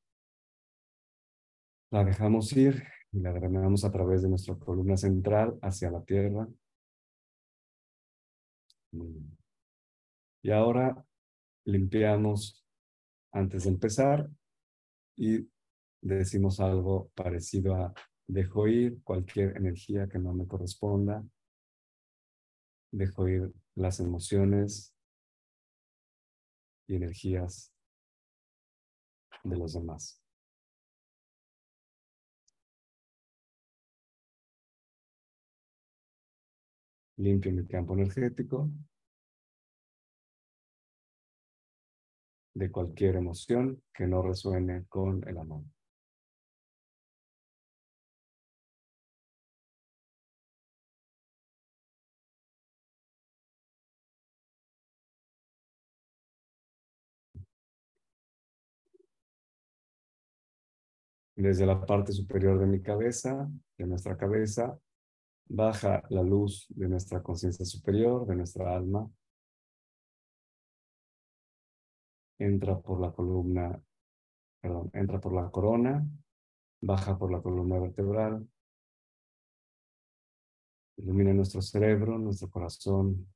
La 1.91 2.03
dejamos 2.03 2.51
ir 2.53 2.83
y 3.11 3.19
la 3.19 3.31
drenamos 3.31 3.85
a 3.85 3.91
través 3.91 4.23
de 4.23 4.29
nuestra 4.29 4.55
columna 4.55 4.97
central 4.97 5.57
hacia 5.61 5.91
la 5.91 6.03
tierra. 6.03 6.47
Y 10.41 10.51
ahora 10.51 11.05
limpiamos 11.65 12.65
antes 13.31 13.63
de 13.63 13.69
empezar 13.69 14.29
y 15.15 15.47
decimos 16.01 16.59
algo 16.59 17.09
parecido 17.15 17.75
a 17.75 17.93
dejo 18.27 18.67
ir 18.67 19.01
cualquier 19.03 19.57
energía 19.57 20.07
que 20.07 20.19
no 20.19 20.33
me 20.33 20.47
corresponda, 20.47 21.23
dejo 22.91 23.27
ir 23.27 23.53
las 23.75 23.99
emociones 23.99 24.93
y 26.87 26.95
energías 26.95 27.73
de 29.43 29.57
los 29.57 29.73
demás. 29.73 30.23
limpio 37.17 37.51
mi 37.51 37.65
campo 37.65 37.93
energético 37.93 38.69
de 42.55 42.71
cualquier 42.71 43.15
emoción 43.15 43.81
que 43.93 44.07
no 44.07 44.21
resuene 44.21 44.85
con 44.87 45.27
el 45.27 45.37
amor. 45.37 45.63
Desde 61.35 61.65
la 61.65 61.83
parte 61.85 62.11
superior 62.11 62.59
de 62.59 62.67
mi 62.67 62.81
cabeza, 62.81 63.49
de 63.77 63.87
nuestra 63.87 64.15
cabeza, 64.17 64.77
baja 65.47 66.03
la 66.09 66.21
luz 66.21 66.67
de 66.69 66.87
nuestra 66.87 67.21
conciencia 67.23 67.65
superior, 67.65 68.25
de 68.27 68.35
nuestra 68.35 68.75
alma. 68.75 69.09
Entra 72.39 72.79
por 72.79 72.99
la 72.99 73.11
columna, 73.11 73.81
perdón, 74.61 74.89
entra 74.93 75.19
por 75.19 75.33
la 75.33 75.49
corona, 75.49 76.05
baja 76.81 77.17
por 77.17 77.31
la 77.31 77.41
columna 77.41 77.79
vertebral, 77.79 78.47
ilumina 80.97 81.33
nuestro 81.33 81.61
cerebro, 81.61 82.17
nuestro 82.17 82.49
corazón, 82.49 83.27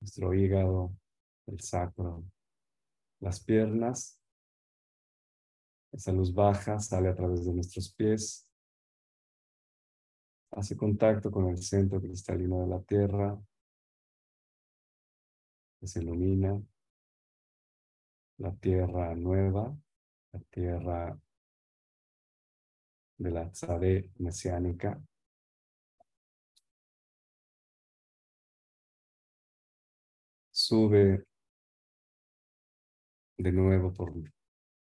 nuestro 0.00 0.32
hígado, 0.34 0.96
el 1.46 1.60
sacro, 1.60 2.24
las 3.20 3.42
piernas. 3.44 4.19
Esa 5.92 6.12
luz 6.12 6.32
baja 6.32 6.78
sale 6.78 7.08
a 7.08 7.14
través 7.14 7.44
de 7.44 7.52
nuestros 7.52 7.92
pies. 7.92 8.46
Hace 10.52 10.76
contacto 10.76 11.30
con 11.30 11.48
el 11.48 11.58
centro 11.58 12.00
cristalino 12.00 12.60
de 12.60 12.66
la 12.66 12.80
Tierra, 12.82 13.38
se 15.82 16.00
ilumina. 16.00 16.60
La 18.38 18.54
Tierra 18.56 19.14
nueva, 19.14 19.76
la 20.32 20.40
Tierra 20.50 21.20
de 23.18 23.30
la 23.30 23.50
Tzadé 23.50 24.10
mesiánica. 24.18 25.00
Sube 30.50 31.24
de 33.38 33.52
nuevo 33.52 33.92
por 33.92 34.14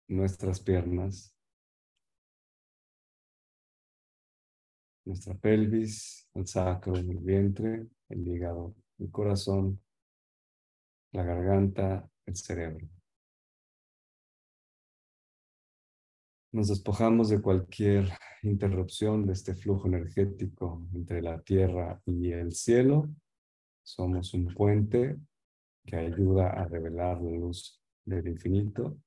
nuestras 0.07 0.59
piernas 0.59 1.37
nuestra 5.07 5.33
pelvis, 5.35 6.29
el 6.33 6.45
sacro, 6.45 6.95
el 6.95 7.17
vientre, 7.19 7.87
el 8.09 8.27
hígado, 8.27 8.75
el 8.99 9.09
corazón, 9.09 9.81
la 11.13 11.23
garganta, 11.23 12.09
el 12.25 12.35
cerebro. 12.35 12.87
Nos 16.51 16.67
despojamos 16.67 17.29
de 17.29 17.41
cualquier 17.41 18.09
interrupción 18.43 19.25
de 19.25 19.33
este 19.33 19.55
flujo 19.55 19.87
energético 19.87 20.85
entre 20.93 21.21
la 21.21 21.41
tierra 21.41 22.01
y 22.05 22.31
el 22.31 22.51
cielo. 22.53 23.09
Somos 23.83 24.33
un 24.33 24.53
puente 24.53 25.17
que 25.85 25.95
ayuda 25.95 26.49
a 26.49 26.65
revelar 26.65 27.21
la 27.21 27.31
luz 27.31 27.81
del 28.03 28.27
infinito, 28.27 28.97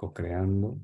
co-creando. 0.00 0.80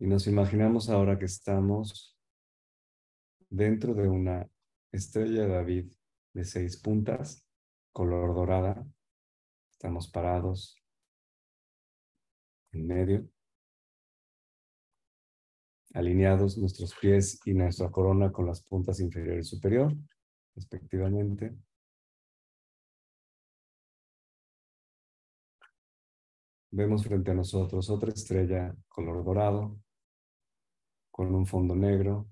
Y 0.00 0.06
nos 0.08 0.26
imaginamos 0.26 0.90
ahora 0.90 1.16
que 1.16 1.26
estamos 1.26 2.18
dentro 3.48 3.94
de 3.94 4.08
una 4.08 4.50
estrella 4.90 5.42
de 5.42 5.48
David 5.48 5.92
de 6.34 6.44
seis 6.44 6.76
puntas 6.76 7.46
color 7.92 8.34
dorada. 8.34 8.84
Estamos 9.70 10.10
parados 10.10 10.76
en 12.72 12.84
medio, 12.84 13.28
alineados 15.94 16.58
nuestros 16.58 16.96
pies 16.96 17.40
y 17.44 17.54
nuestra 17.54 17.92
corona 17.92 18.32
con 18.32 18.46
las 18.46 18.60
puntas 18.60 18.98
inferior 18.98 19.38
y 19.38 19.44
superior, 19.44 19.94
respectivamente. 20.58 21.56
Vemos 26.70 27.04
frente 27.04 27.30
a 27.30 27.34
nosotros 27.34 27.88
otra 27.90 28.10
estrella 28.12 28.74
color 28.88 29.24
dorado, 29.24 29.78
con 31.10 31.34
un 31.34 31.46
fondo 31.46 31.74
negro, 31.74 32.28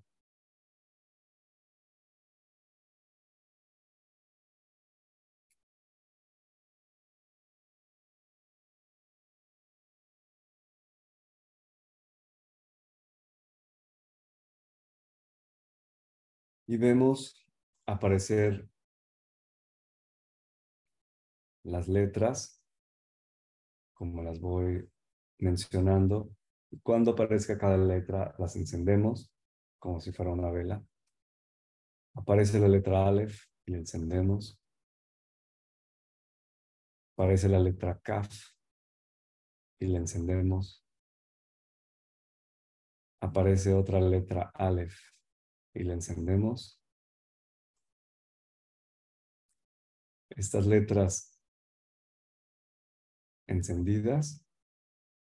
y 16.66 16.76
vemos 16.76 17.45
aparecer 17.86 18.68
las 21.62 21.88
letras, 21.88 22.62
como 23.94 24.22
las 24.22 24.40
voy 24.40 24.88
mencionando. 25.38 26.30
Y 26.70 26.80
cuando 26.80 27.12
aparezca 27.12 27.58
cada 27.58 27.78
letra, 27.78 28.34
las 28.38 28.56
encendemos 28.56 29.32
como 29.78 30.00
si 30.00 30.12
fuera 30.12 30.32
una 30.32 30.50
vela. 30.50 30.84
Aparece 32.14 32.58
la 32.58 32.68
letra 32.68 33.06
Aleph 33.06 33.44
y 33.66 33.72
la 33.72 33.78
encendemos. 33.78 34.58
Aparece 37.16 37.48
la 37.48 37.58
letra 37.58 37.98
Kaf 38.00 38.32
y 39.78 39.86
la 39.86 39.98
encendemos. 39.98 40.84
Aparece 43.20 43.74
otra 43.74 44.00
letra 44.00 44.50
Aleph 44.54 44.98
y 45.74 45.84
la 45.84 45.94
encendemos. 45.94 46.80
Estas 50.36 50.66
letras 50.66 51.40
encendidas 53.48 54.44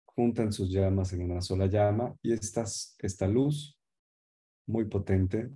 juntan 0.06 0.52
sus 0.52 0.70
llamas 0.70 1.14
en 1.14 1.22
una 1.22 1.42
sola 1.42 1.68
llama 1.68 2.14
y 2.22 2.34
estas, 2.34 2.96
esta 3.00 3.28
luz 3.28 3.80
muy 4.68 4.86
potente, 4.86 5.50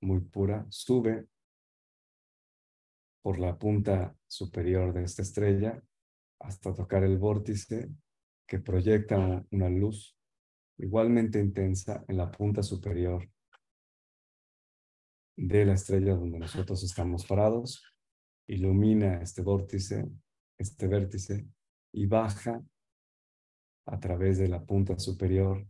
muy 0.00 0.20
pura, 0.20 0.66
sube 0.70 1.28
por 3.22 3.38
la 3.38 3.58
punta 3.58 4.16
superior 4.26 4.94
de 4.94 5.04
esta 5.04 5.22
estrella 5.22 5.82
hasta 6.38 6.72
tocar 6.74 7.04
el 7.04 7.18
vórtice 7.18 7.90
que 8.46 8.60
proyecta 8.60 9.44
una 9.50 9.68
luz 9.68 10.16
igualmente 10.78 11.38
intensa 11.38 12.02
en 12.08 12.16
la 12.16 12.30
punta 12.30 12.62
superior 12.62 13.30
de 15.36 15.66
la 15.66 15.74
estrella 15.74 16.14
donde 16.14 16.38
nosotros 16.38 16.82
estamos 16.82 17.26
parados, 17.26 17.82
ilumina 18.50 19.22
este 19.22 19.42
vórtice, 19.42 20.10
este 20.58 20.88
vértice, 20.88 21.46
y 21.92 22.06
baja 22.06 22.60
a 23.86 24.00
través 24.00 24.38
de 24.38 24.48
la 24.48 24.64
punta 24.64 24.98
superior, 24.98 25.66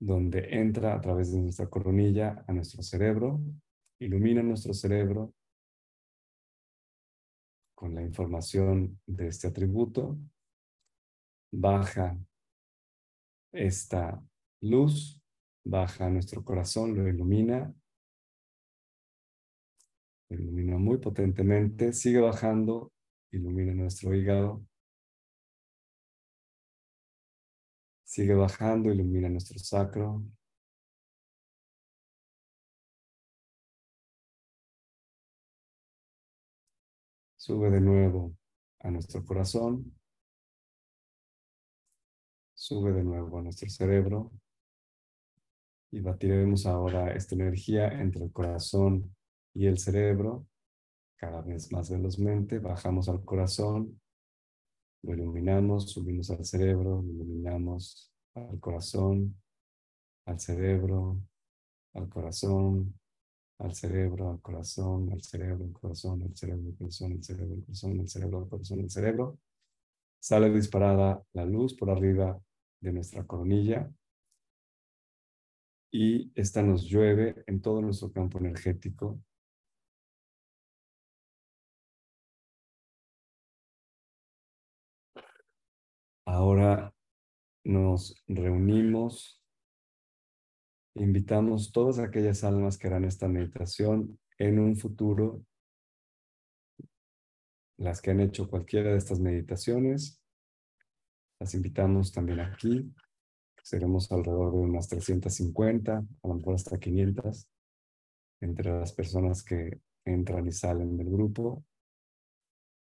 donde 0.00 0.48
entra 0.50 0.94
a 0.94 1.00
través 1.00 1.32
de 1.32 1.40
nuestra 1.40 1.68
coronilla 1.68 2.44
a 2.46 2.52
nuestro 2.52 2.82
cerebro, 2.82 3.40
ilumina 4.00 4.42
nuestro 4.42 4.72
cerebro 4.72 5.34
con 7.74 7.94
la 7.94 8.02
información 8.02 9.00
de 9.06 9.26
este 9.28 9.48
atributo, 9.48 10.18
baja 11.52 12.16
esta 13.52 14.22
luz, 14.62 15.20
baja 15.64 16.06
a 16.06 16.10
nuestro 16.10 16.44
corazón, 16.44 16.96
lo 16.96 17.08
ilumina 17.08 17.74
ilumina 20.30 20.78
muy 20.78 20.98
potentemente, 20.98 21.92
sigue 21.92 22.20
bajando, 22.20 22.92
ilumina 23.30 23.72
nuestro 23.74 24.14
hígado, 24.14 24.64
sigue 28.04 28.34
bajando, 28.34 28.90
ilumina 28.92 29.28
nuestro 29.28 29.58
sacro, 29.58 30.22
sube 37.36 37.70
de 37.70 37.80
nuevo 37.80 38.36
a 38.80 38.90
nuestro 38.90 39.24
corazón, 39.24 39.94
sube 42.54 42.92
de 42.92 43.04
nuevo 43.04 43.38
a 43.38 43.42
nuestro 43.42 43.68
cerebro. 43.70 44.32
Y 45.90 46.00
batiremos 46.00 46.66
ahora 46.66 47.14
esta 47.14 47.34
energía 47.34 47.88
entre 47.88 48.24
el 48.24 48.32
corazón 48.32 49.16
y 49.58 49.66
el 49.66 49.76
cerebro, 49.76 50.46
cada 51.16 51.42
vez 51.42 51.72
más 51.72 51.90
velozmente, 51.90 52.60
bajamos 52.60 53.08
al 53.08 53.24
corazón, 53.24 54.00
lo 55.02 55.14
iluminamos, 55.14 55.90
subimos 55.90 56.30
al 56.30 56.44
cerebro, 56.44 57.02
lo 57.02 57.12
iluminamos 57.12 58.12
al 58.34 58.60
corazón, 58.60 59.36
al 60.26 60.38
cerebro, 60.38 61.20
al 61.94 62.08
corazón, 62.08 63.00
al 63.58 63.74
cerebro, 63.74 64.30
al 64.30 64.40
corazón, 64.40 65.10
al 65.10 65.24
cerebro, 65.24 65.64
al 65.64 65.72
corazón, 65.72 66.22
al 66.22 66.36
cerebro, 66.36 66.68
al 66.68 66.76
corazón, 66.78 67.12
al 67.12 67.24
cerebro, 67.24 67.56
al 67.56 67.64
corazón, 67.64 67.98
al 67.98 68.08
cerebro, 68.08 68.38
al 68.38 68.48
corazón, 68.48 68.80
al 68.80 68.90
cerebro. 68.90 69.38
Sale 70.20 70.50
disparada 70.50 71.20
la 71.32 71.44
luz 71.44 71.74
por 71.74 71.90
arriba 71.90 72.40
de 72.80 72.92
nuestra 72.92 73.26
coronilla 73.26 73.90
y 75.90 76.30
esta 76.36 76.62
nos 76.62 76.84
llueve 76.84 77.42
en 77.48 77.60
todo 77.60 77.82
nuestro 77.82 78.12
campo 78.12 78.38
energético 78.38 79.20
Ahora 86.30 86.94
nos 87.64 88.14
reunimos, 88.26 89.42
invitamos 90.94 91.72
todas 91.72 91.98
aquellas 91.98 92.44
almas 92.44 92.76
que 92.76 92.86
harán 92.86 93.06
esta 93.06 93.28
meditación 93.28 94.20
en 94.36 94.58
un 94.58 94.76
futuro, 94.76 95.42
las 97.78 98.02
que 98.02 98.10
han 98.10 98.20
hecho 98.20 98.50
cualquiera 98.50 98.90
de 98.90 98.98
estas 98.98 99.20
meditaciones, 99.20 100.22
las 101.40 101.54
invitamos 101.54 102.12
también 102.12 102.40
aquí, 102.40 102.92
seremos 103.62 104.12
alrededor 104.12 104.52
de 104.52 104.58
unas 104.58 104.86
350, 104.86 105.96
a 105.96 106.28
lo 106.28 106.34
mejor 106.34 106.56
hasta 106.56 106.78
500, 106.78 107.48
entre 108.42 108.78
las 108.78 108.92
personas 108.92 109.42
que 109.42 109.80
entran 110.04 110.46
y 110.46 110.52
salen 110.52 110.94
del 110.98 111.08
grupo. 111.08 111.64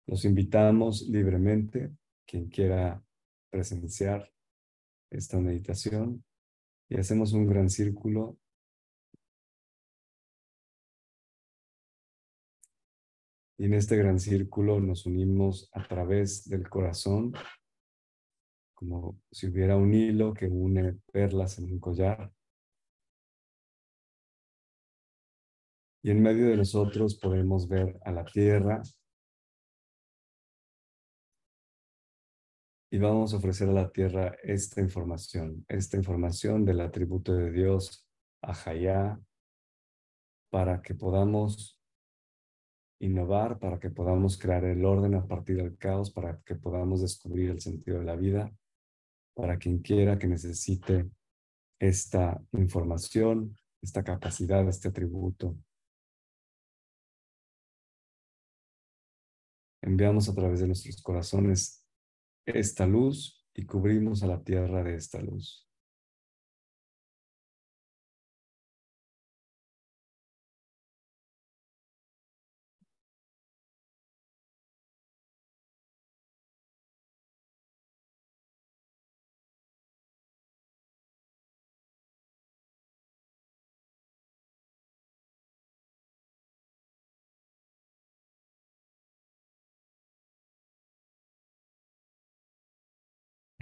Los 0.07 0.23
invitamos 0.23 1.01
libremente, 1.09 1.91
quien 2.25 2.47
quiera 2.47 3.03
presenciar 3.53 4.33
esta 5.11 5.39
meditación 5.39 6.25
y 6.89 6.97
hacemos 6.97 7.33
un 7.33 7.45
gran 7.45 7.69
círculo 7.69 8.39
Y 13.55 13.65
en 13.65 13.75
este 13.75 13.95
gran 13.95 14.19
círculo 14.19 14.79
nos 14.79 15.05
unimos 15.05 15.69
a 15.71 15.87
través 15.87 16.49
del 16.49 16.67
corazón, 16.67 17.33
como 18.73 19.21
si 19.31 19.47
hubiera 19.47 19.77
un 19.77 19.93
hilo 19.93 20.33
que 20.33 20.47
une 20.47 20.99
perlas 21.13 21.59
en 21.59 21.71
un 21.71 21.79
collar. 21.79 22.33
Y 26.01 26.09
en 26.09 26.21
medio 26.21 26.47
de 26.49 26.57
nosotros 26.57 27.15
podemos 27.15 27.67
ver 27.69 27.97
a 28.03 28.11
la 28.11 28.25
tierra 28.25 28.81
Y 32.93 32.99
vamos 32.99 33.33
a 33.33 33.37
ofrecer 33.37 33.67
a 33.69 33.73
la 33.73 33.91
tierra 33.91 34.35
esta 34.43 34.79
información, 34.79 35.65
esta 35.67 35.97
información 35.97 36.63
del 36.63 36.79
atributo 36.79 37.33
de 37.33 37.51
Dios, 37.51 38.07
Ajayá, 38.39 39.19
para 40.51 40.83
que 40.83 40.93
podamos 40.93 41.81
innovar, 42.99 43.57
para 43.57 43.79
que 43.79 43.89
podamos 43.89 44.37
crear 44.37 44.63
el 44.65 44.85
orden 44.85 45.15
a 45.15 45.25
partir 45.25 45.57
del 45.57 45.75
caos, 45.75 46.11
para 46.11 46.39
que 46.41 46.53
podamos 46.53 47.01
descubrir 47.01 47.49
el 47.49 47.61
sentido 47.61 47.97
de 47.97 48.05
la 48.05 48.15
vida, 48.15 48.53
para 49.33 49.57
quien 49.57 49.79
quiera 49.79 50.19
que 50.19 50.27
necesite 50.27 51.09
esta 51.79 52.39
información, 52.51 53.57
esta 53.81 54.03
capacidad, 54.03 54.69
este 54.69 54.89
atributo. 54.89 55.57
Enviamos 59.81 60.29
a 60.29 60.35
través 60.35 60.59
de 60.59 60.67
nuestros 60.67 61.01
corazones 61.01 61.82
esta 62.45 62.85
luz 62.87 63.45
y 63.53 63.65
cubrimos 63.65 64.23
a 64.23 64.27
la 64.27 64.43
tierra 64.43 64.83
de 64.83 64.95
esta 64.95 65.21
luz. 65.21 65.67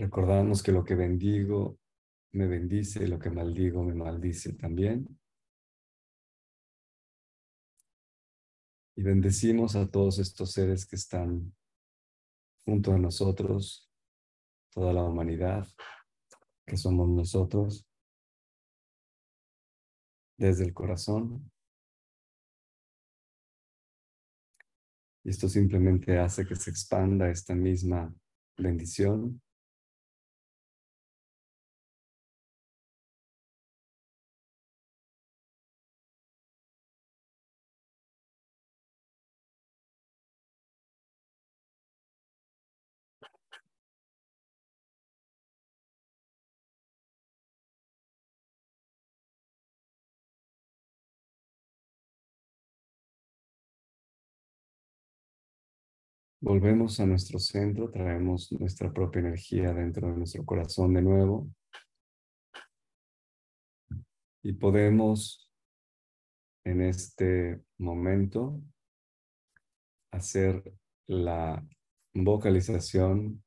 Recordamos 0.02 0.64
que 0.64 0.72
lo 0.72 0.84
que 0.84 0.96
bendigo 0.96 1.78
me 2.32 2.48
bendice 2.48 3.04
y 3.04 3.08
lo 3.08 3.20
que 3.20 3.30
maldigo 3.30 3.84
me 3.84 3.94
maldice 3.94 4.54
también. 4.54 5.20
Y 8.96 9.04
bendecimos 9.04 9.76
a 9.76 9.88
todos 9.88 10.18
estos 10.18 10.54
seres 10.54 10.88
que 10.88 10.96
están 10.96 11.56
junto 12.66 12.94
a 12.94 12.98
nosotros, 12.98 13.92
toda 14.72 14.92
la 14.92 15.04
humanidad, 15.04 15.68
que 16.66 16.78
somos 16.78 17.08
nosotros, 17.08 17.86
desde 20.36 20.64
el 20.64 20.74
corazón. 20.74 21.52
Y 25.24 25.30
esto 25.30 25.48
simplemente 25.48 26.18
hace 26.18 26.44
que 26.44 26.56
se 26.56 26.72
expanda 26.72 27.30
esta 27.30 27.54
misma 27.54 28.12
bendición 28.58 29.40
Volvemos 56.44 57.00
a 57.00 57.06
nuestro 57.06 57.38
centro, 57.38 57.92
traemos 57.92 58.52
nuestra 58.54 58.92
propia 58.92 59.20
energía 59.20 59.74
dentro 59.74 60.08
de 60.08 60.18
nuestro 60.18 60.44
corazón 60.44 60.96
de 60.96 61.04
nuevo. 61.04 61.48
Y 64.42 64.54
podemos 64.54 65.52
en 66.66 66.82
este 66.82 67.62
momento 67.78 68.60
hacer 70.12 70.64
la 71.06 71.64
vocalización 72.16 73.44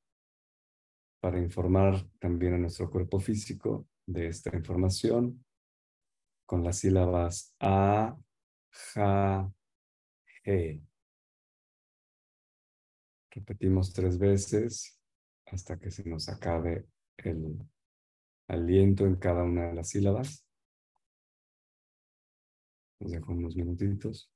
para 1.20 1.40
informar 1.40 2.09
también 2.20 2.54
a 2.54 2.59
nuestro 2.59 2.88
cuerpo 2.92 3.18
físico 3.18 3.88
de 4.07 4.28
esta 4.28 4.57
información 4.57 5.44
con 6.46 6.62
las 6.62 6.78
sílabas 6.78 7.57
A, 7.59 8.16
Ja, 8.70 9.52
He. 10.44 10.93
Repetimos 13.35 13.92
tres 13.92 14.16
veces 14.16 15.01
hasta 15.47 15.79
que 15.79 15.90
se 15.90 16.09
nos 16.09 16.29
acabe 16.29 16.87
el 17.18 17.59
aliento 18.49 19.07
en 19.07 19.16
cada 19.16 19.42
una 19.42 19.66
de 19.66 19.75
las 19.75 19.88
sílabas. 19.88 20.47
Nos 23.01 23.11
dejo 23.11 23.33
unos 23.33 23.57
minutitos. 23.57 24.34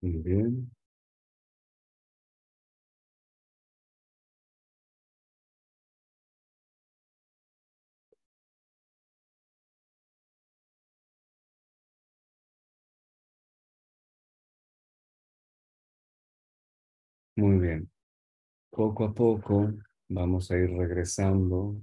Muy 0.00 0.18
bien. 0.22 0.70
Muy 17.36 17.56
bien. 17.58 17.90
Poco 18.70 19.04
a 19.06 19.14
poco 19.14 19.72
vamos 20.08 20.50
a 20.50 20.56
ir 20.58 20.70
regresando 20.70 21.82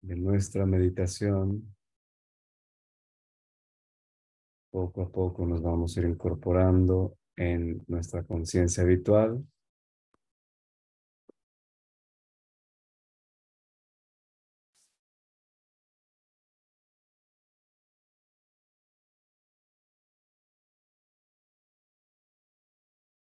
de 0.00 0.16
nuestra 0.16 0.64
meditación 0.64 1.75
poco 4.76 5.00
a 5.00 5.08
poco 5.08 5.46
nos 5.46 5.62
vamos 5.62 5.96
a 5.96 6.00
ir 6.00 6.06
incorporando 6.06 7.16
en 7.34 7.82
nuestra 7.88 8.24
conciencia 8.24 8.82
habitual. 8.82 9.42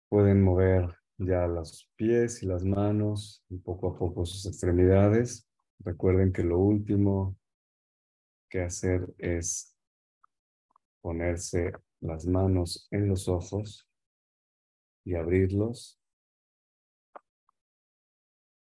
Pueden 0.08 0.42
mover 0.42 0.88
ya 1.18 1.46
los 1.46 1.90
pies 1.96 2.42
y 2.42 2.46
las 2.46 2.64
manos 2.64 3.44
y 3.50 3.58
poco 3.58 3.88
a 3.88 3.98
poco 3.98 4.24
sus 4.24 4.46
extremidades. 4.46 5.46
Recuerden 5.80 6.32
que 6.32 6.44
lo 6.44 6.58
último 6.58 7.36
que 8.48 8.62
hacer 8.62 9.06
es 9.18 9.75
ponerse 11.06 11.70
las 12.00 12.26
manos 12.26 12.88
en 12.90 13.06
los 13.08 13.28
ojos 13.28 13.88
y 15.04 15.14
abrirlos 15.14 16.00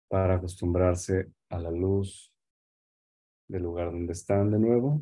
para 0.09 0.35
acostumbrarse 0.35 1.31
a 1.47 1.57
la 1.57 1.71
luz 1.71 2.33
del 3.47 3.63
lugar 3.63 3.91
donde 3.91 4.11
están 4.11 4.51
de 4.51 4.59
nuevo. 4.59 5.01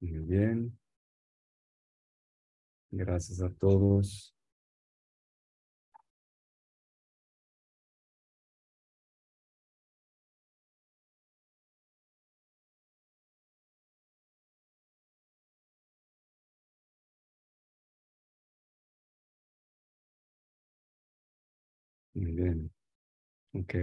Muy 0.00 0.18
bien. 0.18 0.76
Gracias 2.90 3.40
a 3.42 3.48
todos. 3.48 4.34
Muy 22.14 22.32
bien. 22.32 22.70
Ok. 23.54 23.74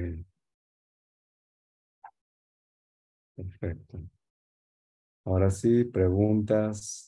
Perfecto. 3.36 3.98
Ahora 5.26 5.50
sí, 5.52 5.84
preguntas, 5.86 6.98